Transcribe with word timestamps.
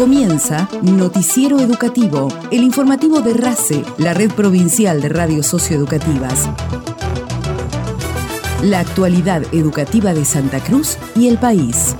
Comienza 0.00 0.66
Noticiero 0.80 1.60
Educativo, 1.60 2.28
el 2.50 2.62
informativo 2.62 3.20
de 3.20 3.34
RACE, 3.34 3.84
la 3.98 4.14
red 4.14 4.30
provincial 4.30 5.02
de 5.02 5.10
radios 5.10 5.44
socioeducativas. 5.44 6.48
La 8.62 8.80
actualidad 8.80 9.42
educativa 9.52 10.14
de 10.14 10.24
Santa 10.24 10.60
Cruz 10.60 10.96
y 11.14 11.28
el 11.28 11.36
país. 11.36 11.94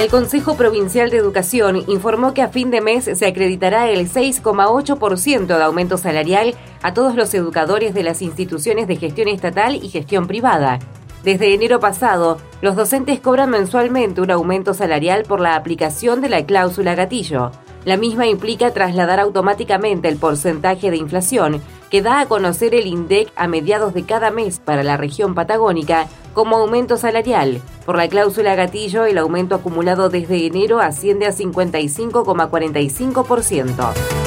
El 0.00 0.10
Consejo 0.10 0.56
Provincial 0.56 1.10
de 1.10 1.18
Educación 1.18 1.84
informó 1.86 2.34
que 2.34 2.42
a 2.42 2.48
fin 2.48 2.72
de 2.72 2.80
mes 2.80 3.04
se 3.04 3.26
acreditará 3.26 3.88
el 3.88 4.10
6,8% 4.10 5.46
de 5.46 5.62
aumento 5.62 5.96
salarial 5.96 6.56
a 6.82 6.92
todos 6.92 7.14
los 7.14 7.32
educadores 7.34 7.94
de 7.94 8.02
las 8.02 8.20
instituciones 8.20 8.88
de 8.88 8.96
gestión 8.96 9.28
estatal 9.28 9.76
y 9.76 9.90
gestión 9.90 10.26
privada. 10.26 10.80
Desde 11.24 11.52
enero 11.54 11.80
pasado, 11.80 12.36
los 12.60 12.76
docentes 12.76 13.18
cobran 13.18 13.48
mensualmente 13.48 14.20
un 14.20 14.30
aumento 14.30 14.74
salarial 14.74 15.22
por 15.22 15.40
la 15.40 15.56
aplicación 15.56 16.20
de 16.20 16.28
la 16.28 16.44
cláusula 16.44 16.94
gatillo. 16.94 17.50
La 17.86 17.96
misma 17.96 18.26
implica 18.26 18.74
trasladar 18.74 19.20
automáticamente 19.20 20.08
el 20.08 20.18
porcentaje 20.18 20.90
de 20.90 20.98
inflación 20.98 21.62
que 21.90 22.02
da 22.02 22.20
a 22.20 22.26
conocer 22.26 22.74
el 22.74 22.86
INDEC 22.86 23.32
a 23.36 23.48
mediados 23.48 23.94
de 23.94 24.04
cada 24.04 24.30
mes 24.30 24.58
para 24.58 24.82
la 24.82 24.98
región 24.98 25.34
patagónica 25.34 26.08
como 26.34 26.56
aumento 26.56 26.98
salarial. 26.98 27.62
Por 27.86 27.96
la 27.96 28.08
cláusula 28.08 28.54
gatillo, 28.54 29.06
el 29.06 29.16
aumento 29.16 29.54
acumulado 29.54 30.10
desde 30.10 30.44
enero 30.44 30.80
asciende 30.80 31.24
a 31.26 31.32
55,45%. 31.32 34.23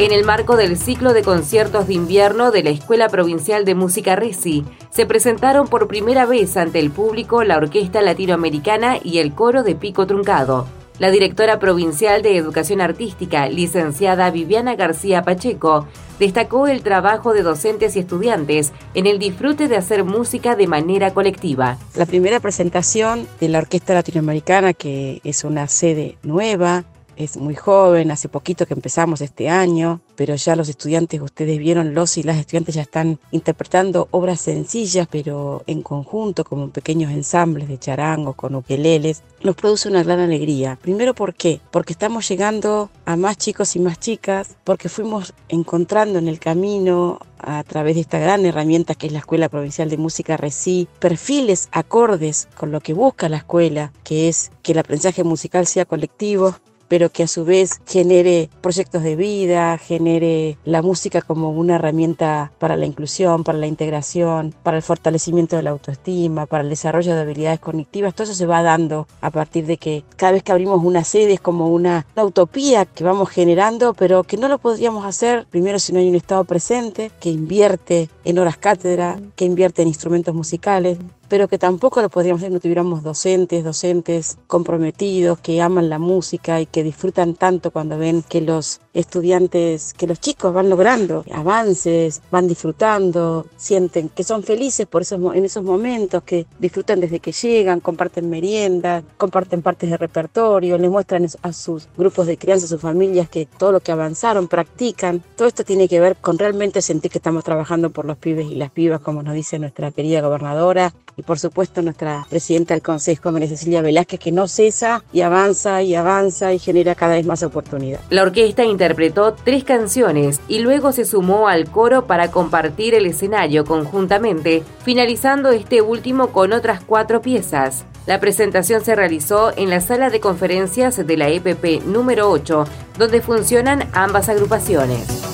En 0.00 0.12
el 0.12 0.24
marco 0.24 0.56
del 0.56 0.78
ciclo 0.78 1.12
de 1.12 1.22
conciertos 1.22 1.86
de 1.86 1.92
invierno 1.92 2.50
de 2.52 2.62
la 2.62 2.70
Escuela 2.70 3.10
Provincial 3.10 3.66
de 3.66 3.74
Música 3.74 4.16
Resi, 4.16 4.64
se 4.88 5.04
presentaron 5.04 5.68
por 5.68 5.88
primera 5.88 6.24
vez 6.24 6.56
ante 6.56 6.78
el 6.78 6.90
público 6.90 7.44
la 7.44 7.58
Orquesta 7.58 8.00
Latinoamericana 8.00 8.96
y 9.04 9.18
el 9.18 9.34
Coro 9.34 9.62
de 9.62 9.74
Pico 9.74 10.06
Truncado. 10.06 10.66
La 10.98 11.10
directora 11.10 11.58
provincial 11.58 12.22
de 12.22 12.38
Educación 12.38 12.80
Artística, 12.80 13.46
licenciada 13.50 14.30
Viviana 14.30 14.74
García 14.74 15.22
Pacheco, 15.22 15.86
destacó 16.18 16.66
el 16.66 16.80
trabajo 16.80 17.34
de 17.34 17.42
docentes 17.42 17.94
y 17.94 17.98
estudiantes 17.98 18.72
en 18.94 19.06
el 19.06 19.18
disfrute 19.18 19.68
de 19.68 19.76
hacer 19.76 20.04
música 20.04 20.56
de 20.56 20.66
manera 20.66 21.12
colectiva. 21.12 21.76
La 21.94 22.06
primera 22.06 22.40
presentación 22.40 23.28
de 23.38 23.50
la 23.50 23.58
Orquesta 23.58 23.92
Latinoamericana, 23.92 24.72
que 24.72 25.20
es 25.24 25.44
una 25.44 25.68
sede 25.68 26.16
nueva, 26.22 26.84
es 27.20 27.36
muy 27.36 27.54
joven, 27.54 28.10
hace 28.10 28.28
poquito 28.28 28.66
que 28.66 28.74
empezamos 28.74 29.20
este 29.20 29.48
año, 29.48 30.00
pero 30.16 30.34
ya 30.34 30.56
los 30.56 30.68
estudiantes, 30.68 31.20
ustedes 31.20 31.58
vieron, 31.58 31.94
los 31.94 32.16
y 32.16 32.22
las 32.22 32.38
estudiantes 32.38 32.74
ya 32.74 32.82
están 32.82 33.18
interpretando 33.30 34.08
obras 34.10 34.40
sencillas, 34.40 35.06
pero 35.10 35.62
en 35.66 35.82
conjunto, 35.82 36.44
como 36.44 36.70
pequeños 36.70 37.12
ensambles 37.12 37.68
de 37.68 37.78
charangos 37.78 38.36
con 38.36 38.54
ukeleles, 38.54 39.22
nos 39.42 39.56
produce 39.56 39.88
una 39.88 40.02
gran 40.02 40.20
alegría. 40.20 40.78
Primero, 40.80 41.14
¿por 41.14 41.34
qué? 41.34 41.60
Porque 41.70 41.92
estamos 41.92 42.28
llegando 42.28 42.90
a 43.04 43.16
más 43.16 43.36
chicos 43.36 43.76
y 43.76 43.80
más 43.80 43.98
chicas, 43.98 44.56
porque 44.64 44.88
fuimos 44.88 45.34
encontrando 45.48 46.18
en 46.18 46.28
el 46.28 46.38
camino 46.38 47.20
a 47.38 47.62
través 47.64 47.94
de 47.94 48.02
esta 48.02 48.18
gran 48.18 48.44
herramienta 48.44 48.94
que 48.94 49.06
es 49.06 49.12
la 49.12 49.20
Escuela 49.20 49.48
Provincial 49.48 49.88
de 49.88 49.96
Música 49.96 50.36
RECI, 50.36 50.88
perfiles 50.98 51.68
acordes 51.72 52.48
con 52.56 52.70
lo 52.70 52.80
que 52.80 52.92
busca 52.92 53.28
la 53.28 53.38
escuela, 53.38 53.92
que 54.04 54.28
es 54.28 54.50
que 54.62 54.72
el 54.72 54.78
aprendizaje 54.78 55.24
musical 55.24 55.66
sea 55.66 55.84
colectivo, 55.84 56.56
pero 56.90 57.08
que 57.08 57.22
a 57.22 57.28
su 57.28 57.44
vez 57.44 57.80
genere 57.86 58.50
proyectos 58.60 59.04
de 59.04 59.14
vida, 59.14 59.78
genere 59.78 60.58
la 60.64 60.82
música 60.82 61.22
como 61.22 61.50
una 61.50 61.76
herramienta 61.76 62.50
para 62.58 62.76
la 62.76 62.84
inclusión, 62.84 63.44
para 63.44 63.58
la 63.58 63.68
integración, 63.68 64.52
para 64.64 64.76
el 64.76 64.82
fortalecimiento 64.82 65.54
de 65.54 65.62
la 65.62 65.70
autoestima, 65.70 66.46
para 66.46 66.64
el 66.64 66.68
desarrollo 66.68 67.14
de 67.14 67.20
habilidades 67.20 67.60
cognitivas. 67.60 68.12
Todo 68.12 68.24
eso 68.24 68.34
se 68.34 68.44
va 68.44 68.64
dando 68.64 69.06
a 69.20 69.30
partir 69.30 69.66
de 69.66 69.76
que 69.76 70.02
cada 70.16 70.32
vez 70.32 70.42
que 70.42 70.50
abrimos 70.50 70.82
una 70.82 71.04
sede 71.04 71.34
es 71.34 71.40
como 71.40 71.68
una, 71.68 72.06
utopía 72.16 72.84
que 72.86 73.04
vamos 73.04 73.30
generando, 73.30 73.94
pero 73.94 74.24
que 74.24 74.36
no 74.36 74.48
lo 74.48 74.58
podríamos 74.58 75.04
hacer 75.04 75.46
primero 75.48 75.78
si 75.78 75.92
no 75.92 76.00
hay 76.00 76.08
un 76.08 76.16
Estado 76.16 76.42
presente 76.42 77.12
que 77.20 77.30
invierte 77.30 78.08
en 78.24 78.40
horas 78.40 78.56
cátedra, 78.56 79.20
que 79.36 79.44
invierte 79.44 79.82
en 79.82 79.88
instrumentos 79.88 80.34
musicales, 80.34 80.98
pero 81.30 81.46
que 81.46 81.58
tampoco 81.58 82.02
lo 82.02 82.10
podríamos 82.10 82.40
hacer 82.40 82.50
si 82.50 82.54
no 82.54 82.60
tuviéramos 82.60 83.04
docentes, 83.04 83.62
docentes 83.62 84.36
comprometidos, 84.48 85.38
que 85.38 85.62
aman 85.62 85.88
la 85.88 86.00
música 86.00 86.60
y 86.60 86.66
que 86.66 86.82
disfrutan 86.82 87.34
tanto 87.34 87.70
cuando 87.70 87.96
ven 87.96 88.24
que 88.28 88.40
los 88.40 88.80
estudiantes, 88.92 89.94
que 89.94 90.08
los 90.08 90.18
chicos 90.18 90.52
van 90.52 90.68
logrando 90.68 91.24
avances, 91.32 92.20
van 92.32 92.48
disfrutando, 92.48 93.46
sienten 93.56 94.08
que 94.08 94.24
son 94.24 94.42
felices 94.42 94.88
por 94.88 95.02
esos, 95.02 95.20
en 95.36 95.44
esos 95.44 95.62
momentos, 95.62 96.24
que 96.24 96.46
disfrutan 96.58 96.98
desde 96.98 97.20
que 97.20 97.30
llegan, 97.30 97.78
comparten 97.78 98.28
meriendas, 98.28 99.04
comparten 99.16 99.62
partes 99.62 99.88
de 99.88 99.96
repertorio, 99.96 100.78
les 100.78 100.90
muestran 100.90 101.28
a 101.42 101.52
sus 101.52 101.86
grupos 101.96 102.26
de 102.26 102.38
crianza, 102.38 102.66
a 102.66 102.70
sus 102.70 102.80
familias 102.80 103.28
que 103.28 103.46
todo 103.46 103.70
lo 103.70 103.78
que 103.78 103.92
avanzaron, 103.92 104.48
practican. 104.48 105.22
Todo 105.36 105.46
esto 105.46 105.62
tiene 105.64 105.86
que 105.86 106.00
ver 106.00 106.16
con 106.16 106.38
realmente 106.38 106.82
sentir 106.82 107.12
que 107.12 107.18
estamos 107.18 107.44
trabajando 107.44 107.90
por 107.90 108.04
los 108.04 108.16
pibes 108.16 108.50
y 108.50 108.56
las 108.56 108.72
pibas, 108.72 109.00
como 109.00 109.22
nos 109.22 109.34
dice 109.34 109.60
nuestra 109.60 109.92
querida 109.92 110.20
gobernadora, 110.22 110.92
y 111.20 111.22
por 111.22 111.38
supuesto 111.38 111.82
nuestra 111.82 112.26
presidenta 112.30 112.72
del 112.72 112.82
Consejo, 112.82 113.30
María 113.30 113.46
Cecilia 113.46 113.82
Velázquez, 113.82 114.18
que 114.18 114.32
no 114.32 114.48
cesa 114.48 115.04
y 115.12 115.20
avanza 115.20 115.82
y 115.82 115.94
avanza 115.94 116.54
y 116.54 116.58
genera 116.58 116.94
cada 116.94 117.14
vez 117.14 117.26
más 117.26 117.42
oportunidad. 117.42 118.00
La 118.08 118.22
orquesta 118.22 118.64
interpretó 118.64 119.34
tres 119.34 119.64
canciones 119.64 120.40
y 120.48 120.60
luego 120.60 120.92
se 120.92 121.04
sumó 121.04 121.48
al 121.48 121.70
coro 121.70 122.06
para 122.06 122.30
compartir 122.30 122.94
el 122.94 123.04
escenario 123.04 123.66
conjuntamente, 123.66 124.62
finalizando 124.82 125.50
este 125.50 125.82
último 125.82 126.28
con 126.28 126.54
otras 126.54 126.82
cuatro 126.82 127.20
piezas. 127.20 127.84
La 128.06 128.18
presentación 128.18 128.82
se 128.82 128.96
realizó 128.96 129.52
en 129.56 129.68
la 129.68 129.82
sala 129.82 130.08
de 130.08 130.20
conferencias 130.20 131.06
de 131.06 131.16
la 131.18 131.28
EPP 131.28 131.84
número 131.84 132.30
8, 132.30 132.64
donde 132.98 133.20
funcionan 133.20 133.90
ambas 133.92 134.30
agrupaciones. 134.30 135.29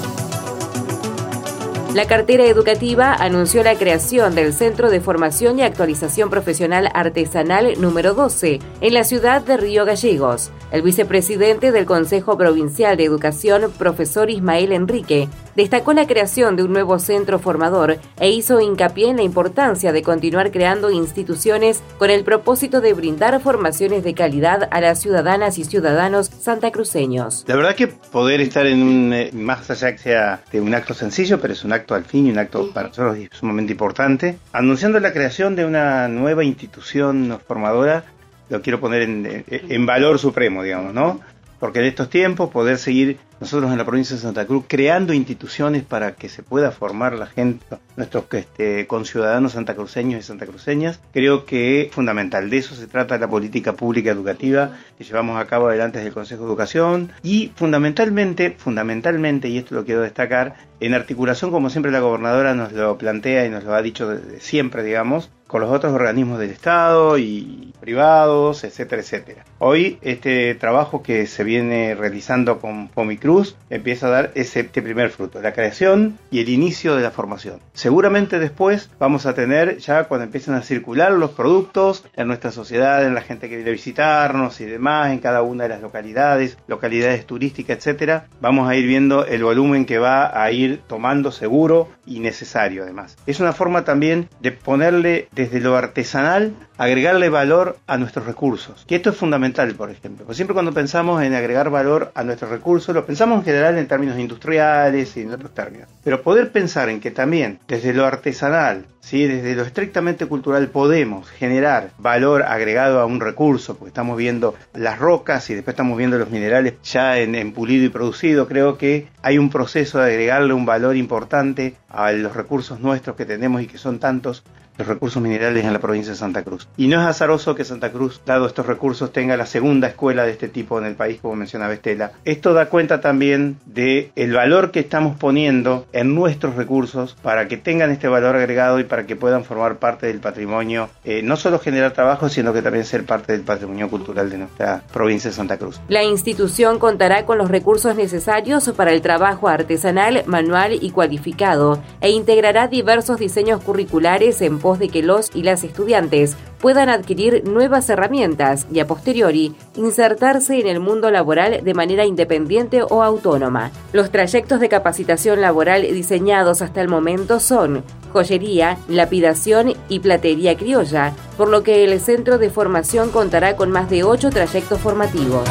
La 1.96 2.06
cartera 2.06 2.44
educativa 2.44 3.14
anunció 3.14 3.62
la 3.62 3.74
creación 3.74 4.34
del 4.34 4.52
Centro 4.52 4.90
de 4.90 5.00
Formación 5.00 5.58
y 5.58 5.62
Actualización 5.62 6.28
Profesional 6.28 6.90
Artesanal 6.92 7.80
número 7.80 8.12
12 8.12 8.58
en 8.82 8.92
la 8.92 9.02
ciudad 9.02 9.40
de 9.40 9.56
Río 9.56 9.86
Gallegos. 9.86 10.50
El 10.72 10.82
vicepresidente 10.82 11.70
del 11.70 11.86
Consejo 11.86 12.36
Provincial 12.36 12.96
de 12.96 13.04
Educación, 13.04 13.70
profesor 13.78 14.30
Ismael 14.30 14.72
Enrique, 14.72 15.28
destacó 15.54 15.92
la 15.92 16.08
creación 16.08 16.56
de 16.56 16.64
un 16.64 16.72
nuevo 16.72 16.98
centro 16.98 17.38
formador 17.38 17.98
e 18.18 18.30
hizo 18.30 18.60
hincapié 18.60 19.08
en 19.08 19.16
la 19.16 19.22
importancia 19.22 19.92
de 19.92 20.02
continuar 20.02 20.50
creando 20.50 20.90
instituciones 20.90 21.82
con 21.98 22.10
el 22.10 22.24
propósito 22.24 22.80
de 22.80 22.94
brindar 22.94 23.40
formaciones 23.40 24.02
de 24.02 24.14
calidad 24.14 24.68
a 24.72 24.80
las 24.80 25.00
ciudadanas 25.00 25.58
y 25.58 25.64
ciudadanos 25.64 26.26
santacruceños. 26.26 27.44
La 27.46 27.54
verdad 27.54 27.76
que 27.76 27.86
poder 27.86 28.40
estar 28.40 28.66
en 28.66 28.82
un, 28.82 29.12
eh, 29.12 29.30
más 29.32 29.70
allá 29.70 29.92
que 29.92 29.98
sea 29.98 30.42
de 30.50 30.60
un 30.60 30.74
acto 30.74 30.94
sencillo, 30.94 31.40
pero 31.40 31.52
es 31.52 31.64
un 31.64 31.72
acto 31.72 31.94
al 31.94 32.04
fin 32.04 32.26
y 32.26 32.30
un 32.32 32.38
acto 32.38 32.72
para 32.72 32.88
nosotros 32.88 33.16
sumamente 33.30 33.72
importante, 33.72 34.38
anunciando 34.52 34.98
la 34.98 35.12
creación 35.12 35.54
de 35.54 35.64
una 35.64 36.08
nueva 36.08 36.44
institución 36.44 37.38
formadora 37.46 38.04
lo 38.48 38.62
quiero 38.62 38.80
poner 38.80 39.02
en, 39.02 39.86
valor 39.86 40.18
supremo, 40.18 40.62
digamos, 40.62 40.94
¿no? 40.94 41.20
Porque 41.58 41.78
en 41.78 41.86
estos 41.86 42.10
tiempos 42.10 42.50
poder 42.50 42.76
seguir 42.76 43.18
nosotros 43.40 43.70
en 43.70 43.78
la 43.78 43.84
provincia 43.84 44.14
de 44.14 44.22
Santa 44.22 44.46
Cruz 44.46 44.64
creando 44.68 45.12
instituciones 45.14 45.82
para 45.84 46.14
que 46.14 46.28
se 46.28 46.42
pueda 46.42 46.70
formar 46.70 47.14
la 47.14 47.26
gente, 47.26 47.64
nuestros 47.96 48.24
este, 48.32 48.86
conciudadanos 48.86 49.52
santacruceños 49.52 50.20
y 50.20 50.22
santacruceñas, 50.22 51.00
creo 51.12 51.46
que 51.46 51.82
es 51.82 51.92
fundamental. 51.92 52.50
De 52.50 52.58
eso 52.58 52.74
se 52.74 52.86
trata 52.86 53.18
la 53.18 53.28
política 53.28 53.72
pública 53.72 54.10
educativa 54.10 54.76
que 54.98 55.04
llevamos 55.04 55.40
a 55.40 55.46
cabo 55.46 55.68
adelante 55.68 55.98
desde 55.98 56.12
Consejo 56.12 56.42
de 56.42 56.48
Educación 56.48 57.12
y 57.22 57.52
fundamentalmente, 57.56 58.54
fundamentalmente, 58.58 59.48
y 59.48 59.58
esto 59.58 59.74
lo 59.74 59.84
quiero 59.84 60.02
destacar, 60.02 60.56
en 60.80 60.92
articulación, 60.92 61.50
como 61.50 61.70
siempre 61.70 61.90
la 61.90 62.00
gobernadora 62.00 62.54
nos 62.54 62.72
lo 62.72 62.98
plantea 62.98 63.46
y 63.46 63.50
nos 63.50 63.64
lo 63.64 63.74
ha 63.74 63.80
dicho 63.80 64.18
siempre, 64.40 64.82
digamos, 64.82 65.30
con 65.46 65.60
los 65.60 65.70
otros 65.70 65.92
organismos 65.92 66.38
del 66.38 66.50
Estado 66.50 67.18
y 67.18 67.72
privados, 67.86 68.64
etcétera, 68.64 69.00
etcétera. 69.00 69.44
Hoy 69.58 69.98
este 70.02 70.54
trabajo 70.54 71.02
que 71.02 71.26
se 71.26 71.42
viene 71.42 71.94
realizando 71.94 72.58
con 72.58 72.88
Pomicro 72.88 73.32
Cruz 73.32 73.56
empieza 73.70 74.06
a 74.06 74.10
dar 74.10 74.32
ese 74.34 74.60
este 74.60 74.82
primer 74.82 75.08
fruto, 75.08 75.40
la 75.40 75.54
creación 75.54 76.18
y 76.30 76.40
el 76.40 76.50
inicio 76.50 76.94
de 76.94 77.02
la 77.02 77.10
formación. 77.10 77.60
Seguramente 77.72 78.38
después 78.38 78.90
vamos 78.98 79.24
a 79.24 79.34
tener, 79.34 79.78
ya 79.78 80.04
cuando 80.04 80.24
empiecen 80.24 80.54
a 80.54 80.60
circular 80.60 81.12
los 81.12 81.30
productos 81.30 82.04
en 82.14 82.28
nuestra 82.28 82.52
sociedad, 82.52 83.06
en 83.06 83.14
la 83.14 83.22
gente 83.22 83.48
que 83.48 83.56
viene 83.56 83.70
a 83.70 83.72
visitarnos 83.72 84.60
y 84.60 84.66
demás, 84.66 85.10
en 85.10 85.20
cada 85.20 85.40
una 85.40 85.62
de 85.62 85.70
las 85.70 85.80
localidades, 85.80 86.58
localidades 86.66 87.24
turísticas, 87.24 87.78
etcétera, 87.78 88.26
vamos 88.42 88.68
a 88.68 88.76
ir 88.76 88.86
viendo 88.86 89.24
el 89.24 89.42
volumen 89.42 89.86
que 89.86 89.98
va 89.98 90.42
a 90.42 90.52
ir 90.52 90.82
tomando 90.86 91.32
seguro 91.32 91.88
y 92.04 92.20
necesario 92.20 92.82
además. 92.82 93.16
Es 93.26 93.40
una 93.40 93.54
forma 93.54 93.84
también 93.84 94.28
de 94.40 94.52
ponerle 94.52 95.28
desde 95.32 95.60
lo 95.60 95.76
artesanal 95.76 96.52
agregarle 96.78 97.28
valor 97.28 97.78
a 97.86 97.96
nuestros 97.98 98.26
recursos. 98.26 98.84
Y 98.88 98.94
esto 98.94 99.10
es 99.10 99.16
fundamental, 99.16 99.45
por 99.52 99.90
ejemplo. 99.90 100.24
Porque 100.24 100.36
siempre 100.36 100.54
cuando 100.54 100.72
pensamos 100.72 101.22
en 101.22 101.34
agregar 101.34 101.70
valor 101.70 102.10
a 102.14 102.24
nuestros 102.24 102.50
recursos, 102.50 102.94
lo 102.94 103.06
pensamos 103.06 103.38
en 103.38 103.44
general 103.44 103.78
en 103.78 103.86
términos 103.86 104.18
industriales 104.18 105.16
y 105.16 105.22
en 105.22 105.32
otros 105.32 105.54
términos. 105.54 105.88
Pero 106.02 106.22
poder 106.22 106.52
pensar 106.52 106.88
en 106.88 107.00
que 107.00 107.10
también 107.10 107.58
desde 107.68 107.92
lo 107.92 108.04
artesanal, 108.04 108.86
¿sí? 109.06 109.24
desde 109.26 109.54
lo 109.54 109.62
estrictamente 109.62 110.26
cultural, 110.26 110.68
podemos 110.68 111.30
generar 111.30 111.90
valor 111.96 112.42
agregado 112.42 112.98
a 112.98 113.06
un 113.06 113.20
recurso, 113.20 113.76
porque 113.76 113.90
estamos 113.90 114.16
viendo 114.16 114.56
las 114.74 114.98
rocas 114.98 115.48
y 115.48 115.54
después 115.54 115.74
estamos 115.74 115.96
viendo 115.96 116.18
los 116.18 116.30
minerales 116.30 116.74
ya 116.82 117.18
en, 117.18 117.52
pulido 117.52 117.84
y 117.84 117.88
producido, 117.88 118.48
creo 118.48 118.76
que 118.76 119.06
hay 119.22 119.38
un 119.38 119.50
proceso 119.50 120.00
de 120.00 120.10
agregarle 120.10 120.54
un 120.54 120.66
valor 120.66 120.96
importante 120.96 121.74
a 121.88 122.10
los 122.10 122.34
recursos 122.34 122.80
nuestros 122.80 123.14
que 123.14 123.24
tenemos 123.24 123.62
y 123.62 123.68
que 123.68 123.78
son 123.78 124.00
tantos 124.00 124.42
los 124.78 124.86
recursos 124.86 125.22
minerales 125.22 125.64
en 125.64 125.72
la 125.72 125.78
provincia 125.78 126.12
de 126.12 126.18
Santa 126.18 126.42
Cruz. 126.42 126.68
Y 126.76 126.88
no 126.88 127.00
es 127.00 127.06
azaroso 127.06 127.54
que 127.54 127.64
Santa 127.64 127.90
Cruz, 127.90 128.20
dado 128.26 128.46
estos 128.46 128.66
recursos, 128.66 129.12
tenga 129.12 129.36
la 129.36 129.46
segunda 129.46 129.88
escuela 129.88 130.24
de 130.24 130.32
este 130.32 130.48
tipo 130.48 130.78
en 130.78 130.84
el 130.84 130.94
país, 130.94 131.18
como 131.20 131.36
mencionaba 131.36 131.72
Estela. 131.72 132.12
Esto 132.24 132.52
da 132.52 132.68
cuenta 132.68 133.00
también 133.00 133.56
de 133.66 134.10
el 134.16 134.32
valor 134.32 134.70
que 134.70 134.80
estamos 134.80 135.16
poniendo 135.16 135.86
en 135.92 136.14
nuestros 136.14 136.56
recursos 136.56 137.16
para 137.22 137.48
que 137.48 137.56
tengan 137.56 137.90
este 137.90 138.08
valor 138.08 138.36
agregado 138.36 138.80
y 138.80 138.84
para 138.84 138.95
que 139.04 139.16
puedan 139.16 139.44
formar 139.44 139.78
parte 139.78 140.06
del 140.06 140.20
patrimonio, 140.20 140.88
eh, 141.04 141.22
no 141.22 141.36
solo 141.36 141.58
generar 141.58 141.92
trabajo, 141.92 142.28
sino 142.28 142.52
que 142.52 142.62
también 142.62 142.84
ser 142.84 143.04
parte 143.04 143.32
del 143.32 143.42
patrimonio 143.42 143.90
cultural 143.90 144.30
de 144.30 144.38
nuestra 144.38 144.82
provincia 144.92 145.30
de 145.30 145.36
Santa 145.36 145.58
Cruz. 145.58 145.80
La 145.88 146.04
institución 146.04 146.78
contará 146.78 147.26
con 147.26 147.38
los 147.38 147.50
recursos 147.50 147.96
necesarios 147.96 148.70
para 148.76 148.92
el 148.92 149.02
trabajo 149.02 149.48
artesanal, 149.48 150.22
manual 150.26 150.78
y 150.80 150.90
cualificado 150.90 151.82
e 152.00 152.10
integrará 152.10 152.68
diversos 152.68 153.18
diseños 153.18 153.62
curriculares 153.62 154.40
en 154.42 154.60
de 154.74 154.88
que 154.88 155.02
los 155.02 155.30
y 155.34 155.42
las 155.42 155.62
estudiantes 155.62 156.36
puedan 156.66 156.88
adquirir 156.88 157.44
nuevas 157.46 157.88
herramientas 157.90 158.66
y 158.72 158.80
a 158.80 158.88
posteriori 158.88 159.54
insertarse 159.76 160.58
en 160.58 160.66
el 160.66 160.80
mundo 160.80 161.12
laboral 161.12 161.62
de 161.62 161.74
manera 161.74 162.04
independiente 162.04 162.82
o 162.82 163.04
autónoma. 163.04 163.70
Los 163.92 164.10
trayectos 164.10 164.58
de 164.58 164.68
capacitación 164.68 165.40
laboral 165.40 165.82
diseñados 165.82 166.62
hasta 166.62 166.80
el 166.80 166.88
momento 166.88 167.38
son 167.38 167.84
joyería, 168.12 168.78
lapidación 168.88 169.74
y 169.88 170.00
platería 170.00 170.56
criolla, 170.56 171.12
por 171.36 171.50
lo 171.50 171.62
que 171.62 171.84
el 171.84 172.00
centro 172.00 172.36
de 172.36 172.50
formación 172.50 173.12
contará 173.12 173.54
con 173.54 173.70
más 173.70 173.88
de 173.88 174.02
ocho 174.02 174.30
trayectos 174.30 174.80
formativos. 174.80 175.48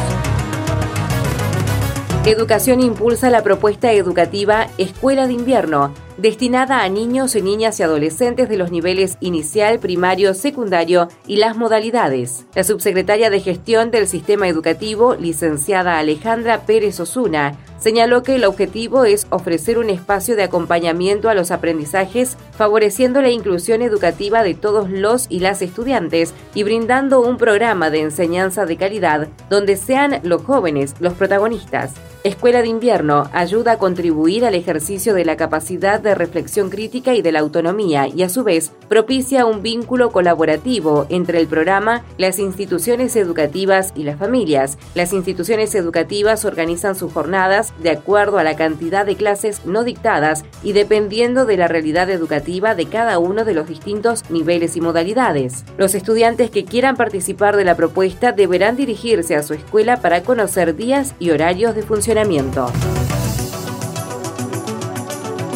Educación 2.26 2.80
impulsa 2.80 3.30
la 3.30 3.42
propuesta 3.42 3.90
educativa 3.90 4.66
Escuela 4.76 5.26
de 5.26 5.32
Invierno, 5.32 5.94
destinada 6.18 6.82
a 6.82 6.88
niños, 6.88 7.34
niñas 7.36 7.78
y 7.80 7.82
adolescentes 7.82 8.48
de 8.48 8.56
los 8.56 8.70
niveles 8.70 9.16
inicial, 9.20 9.78
primario, 9.78 10.34
secundario 10.34 11.08
y 11.26 11.36
las 11.36 11.56
modalidades. 11.56 12.46
La 12.54 12.64
subsecretaria 12.64 13.30
de 13.30 13.40
Gestión 13.40 13.90
del 13.90 14.06
Sistema 14.06 14.48
Educativo, 14.48 15.14
licenciada 15.14 15.98
Alejandra 15.98 16.62
Pérez 16.66 17.00
Osuna, 17.00 17.56
señaló 17.78 18.22
que 18.22 18.36
el 18.36 18.44
objetivo 18.44 19.04
es 19.04 19.26
ofrecer 19.30 19.78
un 19.78 19.90
espacio 19.90 20.36
de 20.36 20.42
acompañamiento 20.42 21.28
a 21.28 21.34
los 21.34 21.50
aprendizajes, 21.50 22.36
favoreciendo 22.56 23.22
la 23.22 23.30
inclusión 23.30 23.82
educativa 23.82 24.42
de 24.42 24.54
todos 24.54 24.90
los 24.90 25.26
y 25.28 25.40
las 25.40 25.62
estudiantes 25.62 26.34
y 26.54 26.62
brindando 26.62 27.20
un 27.20 27.36
programa 27.36 27.90
de 27.90 28.00
enseñanza 28.00 28.66
de 28.66 28.76
calidad 28.76 29.28
donde 29.50 29.76
sean 29.76 30.20
los 30.22 30.42
jóvenes 30.42 30.94
los 31.00 31.14
protagonistas. 31.14 31.94
Escuela 32.26 32.60
de 32.60 32.66
Invierno 32.66 33.30
ayuda 33.32 33.72
a 33.72 33.78
contribuir 33.78 34.44
al 34.44 34.56
ejercicio 34.56 35.14
de 35.14 35.24
la 35.24 35.36
capacidad 35.36 36.00
de 36.00 36.16
reflexión 36.16 36.70
crítica 36.70 37.14
y 37.14 37.22
de 37.22 37.30
la 37.30 37.38
autonomía 37.38 38.08
y 38.08 38.24
a 38.24 38.28
su 38.28 38.42
vez 38.42 38.72
propicia 38.88 39.46
un 39.46 39.62
vínculo 39.62 40.10
colaborativo 40.10 41.06
entre 41.08 41.38
el 41.38 41.46
programa, 41.46 42.04
las 42.18 42.40
instituciones 42.40 43.14
educativas 43.14 43.92
y 43.94 44.02
las 44.02 44.18
familias. 44.18 44.76
Las 44.96 45.12
instituciones 45.12 45.76
educativas 45.76 46.44
organizan 46.44 46.96
sus 46.96 47.12
jornadas 47.12 47.65
de 47.82 47.90
acuerdo 47.90 48.38
a 48.38 48.44
la 48.44 48.56
cantidad 48.56 49.06
de 49.06 49.16
clases 49.16 49.64
no 49.64 49.84
dictadas 49.84 50.44
y 50.62 50.72
dependiendo 50.72 51.46
de 51.46 51.56
la 51.56 51.68
realidad 51.68 52.10
educativa 52.10 52.74
de 52.74 52.86
cada 52.86 53.18
uno 53.18 53.44
de 53.44 53.54
los 53.54 53.68
distintos 53.68 54.28
niveles 54.30 54.76
y 54.76 54.80
modalidades. 54.80 55.64
Los 55.78 55.94
estudiantes 55.94 56.50
que 56.50 56.64
quieran 56.64 56.96
participar 56.96 57.56
de 57.56 57.64
la 57.64 57.76
propuesta 57.76 58.32
deberán 58.32 58.76
dirigirse 58.76 59.36
a 59.36 59.42
su 59.42 59.54
escuela 59.54 60.00
para 60.00 60.22
conocer 60.22 60.76
días 60.76 61.14
y 61.18 61.30
horarios 61.30 61.74
de 61.74 61.82
funcionamiento. 61.82 62.70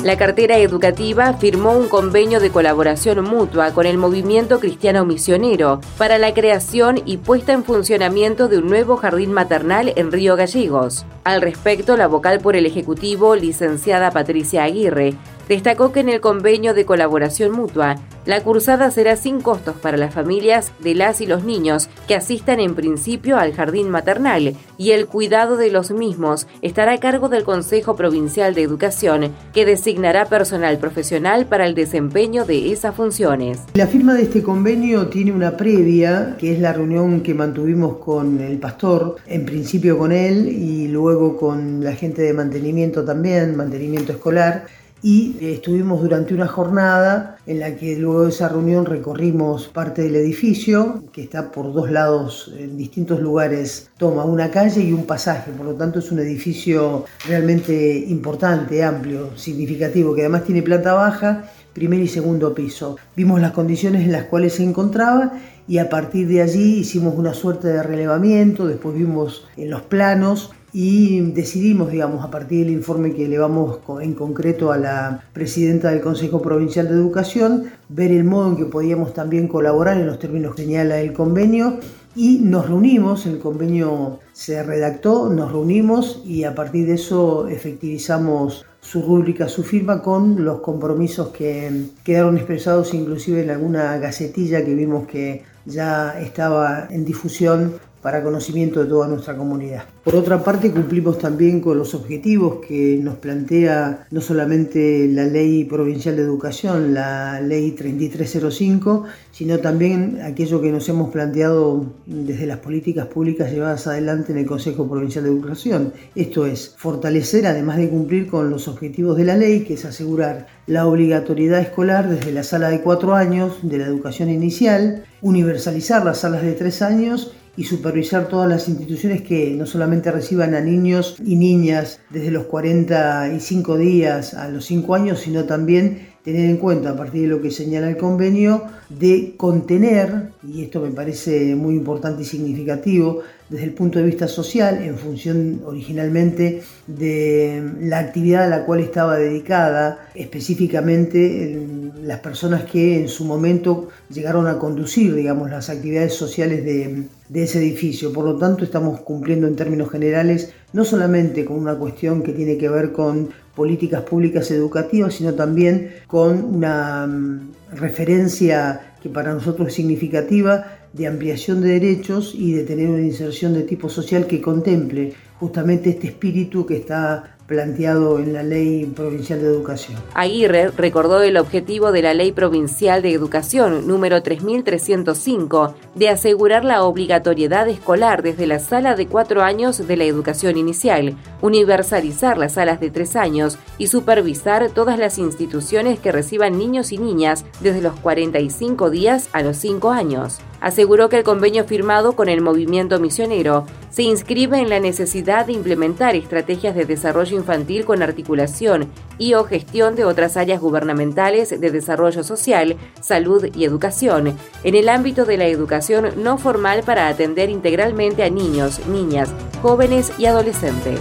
La 0.02 0.16
cartera 0.16 0.56
educativa 0.56 1.34
firmó 1.34 1.76
un 1.76 1.86
convenio 1.86 2.40
de 2.40 2.48
colaboración 2.48 3.22
mutua 3.22 3.74
con 3.74 3.84
el 3.84 3.98
Movimiento 3.98 4.58
Cristiano 4.58 5.04
Misionero 5.04 5.82
para 5.98 6.16
la 6.16 6.32
creación 6.32 7.02
y 7.04 7.18
puesta 7.18 7.52
en 7.52 7.64
funcionamiento 7.64 8.48
de 8.48 8.56
un 8.58 8.68
nuevo 8.68 8.96
jardín 8.96 9.30
maternal 9.30 9.92
en 9.96 10.10
Río 10.10 10.36
Gallegos. 10.36 11.04
Al 11.22 11.42
respecto, 11.42 11.98
la 11.98 12.06
vocal 12.06 12.40
por 12.40 12.56
el 12.56 12.64
Ejecutivo, 12.64 13.36
licenciada 13.36 14.10
Patricia 14.10 14.64
Aguirre, 14.64 15.16
destacó 15.50 15.90
que 15.90 15.98
en 15.98 16.08
el 16.08 16.20
convenio 16.20 16.74
de 16.74 16.84
colaboración 16.84 17.50
mutua 17.50 17.96
la 18.24 18.40
cursada 18.40 18.88
será 18.92 19.16
sin 19.16 19.40
costos 19.40 19.74
para 19.74 19.96
las 19.96 20.14
familias 20.14 20.70
de 20.78 20.94
las 20.94 21.20
y 21.20 21.26
los 21.26 21.42
niños 21.42 21.88
que 22.06 22.14
asistan 22.14 22.60
en 22.60 22.76
principio 22.76 23.36
al 23.36 23.52
jardín 23.52 23.90
maternal 23.90 24.54
y 24.78 24.90
el 24.92 25.06
cuidado 25.06 25.56
de 25.56 25.72
los 25.72 25.90
mismos 25.90 26.46
estará 26.62 26.92
a 26.92 27.00
cargo 27.00 27.28
del 27.28 27.42
Consejo 27.42 27.96
Provincial 27.96 28.54
de 28.54 28.62
Educación, 28.62 29.32
que 29.52 29.66
designará 29.66 30.26
personal 30.26 30.78
profesional 30.78 31.46
para 31.46 31.66
el 31.66 31.74
desempeño 31.74 32.44
de 32.44 32.70
esas 32.70 32.94
funciones. 32.94 33.58
La 33.74 33.88
firma 33.88 34.14
de 34.14 34.22
este 34.22 34.44
convenio 34.44 35.08
tiene 35.08 35.32
una 35.32 35.56
previa, 35.56 36.36
que 36.38 36.52
es 36.52 36.60
la 36.60 36.72
reunión 36.72 37.22
que 37.22 37.34
mantuvimos 37.34 37.96
con 37.96 38.40
el 38.40 38.58
pastor, 38.58 39.16
en 39.26 39.44
principio 39.44 39.98
con 39.98 40.12
él 40.12 40.48
y 40.48 40.86
luego 40.86 41.36
con 41.36 41.82
la 41.82 41.94
gente 41.94 42.22
de 42.22 42.34
mantenimiento 42.34 43.04
también, 43.04 43.56
mantenimiento 43.56 44.12
escolar 44.12 44.66
y 45.02 45.36
estuvimos 45.40 46.02
durante 46.02 46.34
una 46.34 46.46
jornada 46.46 47.36
en 47.46 47.60
la 47.60 47.76
que 47.76 47.96
luego 47.96 48.24
de 48.24 48.30
esa 48.30 48.48
reunión 48.48 48.84
recorrimos 48.84 49.68
parte 49.68 50.02
del 50.02 50.16
edificio, 50.16 51.04
que 51.12 51.22
está 51.22 51.50
por 51.50 51.72
dos 51.72 51.90
lados, 51.90 52.52
en 52.58 52.76
distintos 52.76 53.20
lugares, 53.20 53.90
toma 53.96 54.24
una 54.24 54.50
calle 54.50 54.82
y 54.82 54.92
un 54.92 55.06
pasaje, 55.06 55.52
por 55.52 55.66
lo 55.66 55.74
tanto 55.74 55.98
es 56.00 56.12
un 56.12 56.18
edificio 56.18 57.04
realmente 57.26 58.04
importante, 58.08 58.84
amplio, 58.84 59.36
significativo, 59.36 60.14
que 60.14 60.22
además 60.22 60.44
tiene 60.44 60.62
planta 60.62 60.92
baja, 60.92 61.50
primer 61.72 62.00
y 62.00 62.08
segundo 62.08 62.54
piso. 62.54 62.96
Vimos 63.16 63.40
las 63.40 63.52
condiciones 63.52 64.02
en 64.02 64.12
las 64.12 64.24
cuales 64.24 64.54
se 64.54 64.64
encontraba 64.64 65.32
y 65.68 65.78
a 65.78 65.88
partir 65.88 66.26
de 66.26 66.42
allí 66.42 66.78
hicimos 66.78 67.14
una 67.16 67.32
suerte 67.32 67.68
de 67.68 67.82
relevamiento, 67.82 68.66
después 68.66 68.94
vimos 68.94 69.46
en 69.56 69.70
los 69.70 69.82
planos 69.82 70.50
y 70.72 71.20
decidimos, 71.32 71.90
digamos, 71.90 72.24
a 72.24 72.30
partir 72.30 72.64
del 72.64 72.74
informe 72.74 73.12
que 73.12 73.26
elevamos 73.26 73.80
en 74.00 74.14
concreto 74.14 74.72
a 74.72 74.78
la 74.78 75.24
presidenta 75.32 75.90
del 75.90 76.00
Consejo 76.00 76.40
Provincial 76.40 76.88
de 76.88 76.94
Educación, 76.94 77.66
ver 77.88 78.12
el 78.12 78.24
modo 78.24 78.50
en 78.50 78.56
que 78.56 78.66
podíamos 78.66 79.12
también 79.14 79.48
colaborar 79.48 79.96
en 79.98 80.06
los 80.06 80.18
términos 80.18 80.54
que 80.54 80.62
señala 80.62 81.00
el 81.00 81.12
convenio 81.12 81.78
y 82.16 82.38
nos 82.38 82.68
reunimos, 82.68 83.26
el 83.26 83.38
convenio 83.38 84.18
se 84.32 84.62
redactó, 84.62 85.28
nos 85.28 85.52
reunimos 85.52 86.22
y 86.24 86.44
a 86.44 86.54
partir 86.54 86.86
de 86.86 86.94
eso 86.94 87.46
efectivizamos 87.48 88.66
su 88.80 89.02
rúbrica, 89.02 89.48
su 89.48 89.62
firma 89.62 90.02
con 90.02 90.44
los 90.44 90.60
compromisos 90.60 91.28
que 91.28 91.86
quedaron 92.02 92.36
expresados 92.36 92.94
inclusive 92.94 93.42
en 93.42 93.50
alguna 93.50 93.98
gacetilla 93.98 94.64
que 94.64 94.74
vimos 94.74 95.06
que 95.06 95.44
ya 95.66 96.18
estaba 96.20 96.88
en 96.90 97.04
difusión 97.04 97.74
para 98.02 98.22
conocimiento 98.22 98.82
de 98.82 98.86
toda 98.86 99.08
nuestra 99.08 99.36
comunidad. 99.36 99.84
Por 100.04 100.16
otra 100.16 100.42
parte, 100.42 100.70
cumplimos 100.70 101.18
también 101.18 101.60
con 101.60 101.76
los 101.76 101.94
objetivos 101.94 102.64
que 102.66 102.98
nos 103.02 103.16
plantea 103.16 104.06
no 104.10 104.20
solamente 104.20 105.06
la 105.08 105.24
Ley 105.24 105.64
Provincial 105.64 106.16
de 106.16 106.22
Educación, 106.22 106.94
la 106.94 107.40
Ley 107.40 107.72
3305, 107.72 109.04
sino 109.30 109.58
también 109.58 110.20
aquello 110.22 110.60
que 110.62 110.72
nos 110.72 110.88
hemos 110.88 111.10
planteado 111.10 111.84
desde 112.06 112.46
las 112.46 112.58
políticas 112.58 113.06
públicas 113.06 113.52
llevadas 113.52 113.86
adelante 113.86 114.32
en 114.32 114.38
el 114.38 114.46
Consejo 114.46 114.88
Provincial 114.88 115.24
de 115.24 115.30
Educación. 115.30 115.92
Esto 116.14 116.46
es, 116.46 116.74
fortalecer, 116.78 117.46
además 117.46 117.76
de 117.76 117.90
cumplir 117.90 118.26
con 118.26 118.48
los 118.48 118.68
objetivos 118.68 119.16
de 119.18 119.24
la 119.24 119.36
ley, 119.36 119.64
que 119.64 119.74
es 119.74 119.84
asegurar 119.84 120.46
la 120.66 120.86
obligatoriedad 120.86 121.60
escolar 121.60 122.08
desde 122.08 122.32
la 122.32 122.44
sala 122.44 122.70
de 122.70 122.80
cuatro 122.80 123.14
años 123.14 123.58
de 123.62 123.78
la 123.78 123.86
educación 123.86 124.30
inicial, 124.30 125.04
universalizar 125.20 126.04
las 126.04 126.18
salas 126.18 126.42
de 126.42 126.52
tres 126.52 126.80
años 126.80 127.32
y 127.60 127.64
supervisar 127.64 128.26
todas 128.26 128.48
las 128.48 128.70
instituciones 128.70 129.20
que 129.20 129.50
no 129.50 129.66
solamente 129.66 130.10
reciban 130.10 130.54
a 130.54 130.62
niños 130.62 131.16
y 131.22 131.36
niñas 131.36 132.00
desde 132.08 132.30
los 132.30 132.44
45 132.44 133.76
días 133.76 134.32
a 134.32 134.48
los 134.48 134.64
5 134.64 134.94
años, 134.94 135.20
sino 135.20 135.44
también 135.44 136.08
tener 136.24 136.48
en 136.48 136.56
cuenta, 136.56 136.90
a 136.90 136.96
partir 136.96 137.22
de 137.22 137.28
lo 137.28 137.42
que 137.42 137.50
señala 137.50 137.90
el 137.90 137.98
convenio, 137.98 138.64
de 138.88 139.34
contener, 139.36 140.30
y 140.42 140.62
esto 140.62 140.80
me 140.80 140.90
parece 140.90 141.54
muy 141.54 141.74
importante 141.74 142.22
y 142.22 142.24
significativo, 142.24 143.20
desde 143.50 143.64
el 143.64 143.74
punto 143.74 143.98
de 143.98 144.06
vista 144.06 144.26
social, 144.26 144.82
en 144.82 144.96
función 144.96 145.60
originalmente 145.66 146.62
de 146.86 147.62
la 147.80 147.98
actividad 147.98 148.44
a 148.44 148.48
la 148.48 148.64
cual 148.64 148.80
estaba 148.80 149.18
dedicada, 149.18 150.08
específicamente 150.14 151.58
las 152.02 152.20
personas 152.20 152.64
que 152.64 153.00
en 153.00 153.08
su 153.08 153.24
momento 153.24 153.88
llegaron 154.08 154.46
a 154.46 154.58
conducir, 154.58 155.14
digamos, 155.14 155.50
las 155.50 155.68
actividades 155.70 156.14
sociales 156.14 156.64
de, 156.64 157.08
ese 157.42 157.58
edificio. 157.58 158.12
Por 158.12 158.24
lo 158.24 158.36
tanto, 158.36 158.64
estamos 158.64 159.00
cumpliendo 159.00 159.46
en 159.46 159.56
términos 159.56 159.90
generales 159.90 160.52
no 160.72 160.84
solamente 160.84 161.44
con 161.44 161.58
una 161.58 161.76
cuestión 161.76 162.22
que 162.22 162.32
tiene 162.32 162.58
que 162.58 162.68
ver 162.68 162.92
con 162.92 163.30
políticas 163.54 164.02
públicas 164.02 164.50
educativas, 164.50 165.14
sino 165.14 165.34
también 165.34 165.92
con 166.06 166.42
una 166.44 167.06
mm, 167.06 167.52
referencia 167.76 168.94
que 169.02 169.08
para 169.08 169.32
nosotros 169.32 169.68
es 169.68 169.74
significativa 169.74 170.78
de 170.92 171.06
ampliación 171.06 171.60
de 171.60 171.78
derechos 171.80 172.34
y 172.34 172.52
de 172.52 172.64
tener 172.64 172.88
una 172.88 173.02
inserción 173.02 173.54
de 173.54 173.62
tipo 173.62 173.88
social 173.88 174.26
que 174.26 174.40
contemple 174.40 175.14
justamente 175.38 175.90
este 175.90 176.08
espíritu 176.08 176.66
que 176.66 176.76
está 176.76 177.36
planteado 177.50 178.20
en 178.20 178.32
la 178.32 178.44
Ley 178.44 178.86
Provincial 178.86 179.40
de 179.40 179.48
Educación. 179.48 179.98
Aguirre 180.14 180.68
recordó 180.68 181.20
el 181.20 181.36
objetivo 181.36 181.90
de 181.90 182.00
la 182.00 182.14
Ley 182.14 182.30
Provincial 182.30 183.02
de 183.02 183.12
Educación 183.12 183.88
número 183.88 184.22
3305 184.22 185.74
de 185.96 186.08
asegurar 186.08 186.64
la 186.64 186.84
obligatoriedad 186.84 187.68
escolar 187.68 188.22
desde 188.22 188.46
la 188.46 188.60
sala 188.60 188.94
de 188.94 189.08
cuatro 189.08 189.42
años 189.42 189.84
de 189.84 189.96
la 189.96 190.04
educación 190.04 190.56
inicial, 190.56 191.16
universalizar 191.42 192.38
las 192.38 192.52
salas 192.52 192.78
de 192.78 192.90
tres 192.90 193.16
años 193.16 193.58
y 193.78 193.88
supervisar 193.88 194.70
todas 194.70 194.96
las 194.96 195.18
instituciones 195.18 195.98
que 195.98 196.12
reciban 196.12 196.56
niños 196.56 196.92
y 196.92 196.98
niñas 196.98 197.44
desde 197.60 197.82
los 197.82 197.98
45 197.98 198.90
días 198.90 199.28
a 199.32 199.42
los 199.42 199.56
5 199.56 199.90
años 199.90 200.38
aseguró 200.60 201.08
que 201.08 201.16
el 201.18 201.24
convenio 201.24 201.64
firmado 201.64 202.12
con 202.12 202.28
el 202.28 202.40
movimiento 202.40 203.00
misionero 203.00 203.66
se 203.90 204.02
inscribe 204.02 204.58
en 204.58 204.68
la 204.68 204.80
necesidad 204.80 205.46
de 205.46 205.52
implementar 205.52 206.14
estrategias 206.14 206.74
de 206.74 206.84
desarrollo 206.84 207.36
infantil 207.36 207.84
con 207.84 208.02
articulación 208.02 208.88
y 209.18 209.34
o 209.34 209.44
gestión 209.44 209.96
de 209.96 210.04
otras 210.04 210.36
áreas 210.36 210.60
gubernamentales 210.60 211.60
de 211.60 211.70
desarrollo 211.70 212.22
social, 212.22 212.76
salud 213.00 213.48
y 213.54 213.64
educación, 213.64 214.36
en 214.64 214.74
el 214.74 214.88
ámbito 214.88 215.24
de 215.24 215.36
la 215.36 215.46
educación 215.46 216.10
no 216.22 216.38
formal 216.38 216.82
para 216.84 217.08
atender 217.08 217.50
integralmente 217.50 218.22
a 218.22 218.30
niños, 218.30 218.86
niñas, 218.86 219.30
jóvenes 219.62 220.12
y 220.18 220.26
adolescentes. 220.26 221.00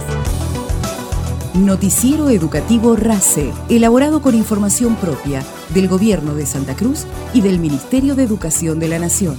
Noticiero 1.54 2.30
Educativo 2.30 2.94
RACE, 2.94 3.52
elaborado 3.68 4.22
con 4.22 4.36
información 4.36 4.94
propia 4.94 5.42
del 5.74 5.88
Gobierno 5.88 6.34
de 6.34 6.46
Santa 6.46 6.76
Cruz 6.76 7.06
y 7.34 7.40
del 7.40 7.58
Ministerio 7.58 8.14
de 8.14 8.22
Educación 8.22 8.78
de 8.78 8.86
la 8.86 9.00
Nación. 9.00 9.36